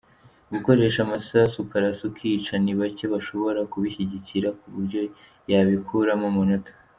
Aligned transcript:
Gukoresha 0.51 0.99
amasasu 1.05 1.55
ukarasa 1.65 2.01
ukica, 2.09 2.53
ni 2.63 2.73
bake 2.79 3.05
bashobora 3.13 3.59
kubishyigikira 3.71 4.49
ku 4.59 4.65
buryo 4.73 5.01
yabikuramo 5.51 6.27
amanota. 6.31 6.71